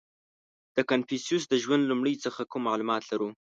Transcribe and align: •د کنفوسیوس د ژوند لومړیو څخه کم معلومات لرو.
•د 0.75 0.77
کنفوسیوس 0.89 1.43
د 1.49 1.53
ژوند 1.63 1.83
لومړیو 1.85 2.23
څخه 2.25 2.41
کم 2.51 2.61
معلومات 2.67 3.03
لرو. 3.11 3.29